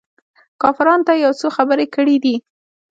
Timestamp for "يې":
1.15-1.21